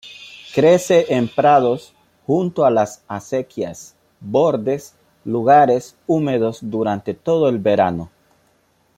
[0.55, 1.93] Crece en prados,
[2.25, 8.09] junto a las acequias, bordes, lugares húmedos, durante todo el verano.